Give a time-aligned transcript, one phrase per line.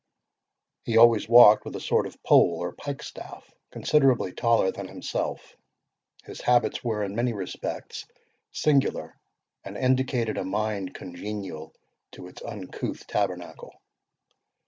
[0.83, 5.55] He always walked with a sort of pole or pike staff, considerably taller than himself.
[6.23, 8.05] His habits were, in many respects,
[8.51, 9.15] singular,
[9.63, 11.75] and indicated a mind congenial
[12.13, 13.79] to its uncouth tabernacle.